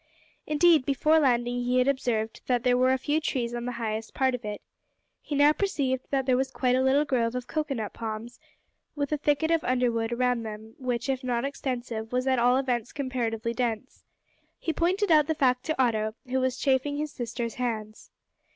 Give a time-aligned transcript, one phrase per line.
[0.47, 4.15] Indeed, before landing, he had observed that there were a few trees on the highest
[4.15, 4.63] part of it.
[5.21, 8.39] He now perceived that there was quite a little grove of cocoa nut palms,
[8.95, 12.91] with a thicket of underwood around them, which, if not extensive, was at all events
[12.91, 14.03] comparatively dense.
[14.57, 18.09] He pointed out the fact to Otto, who was chafing his sister's hands.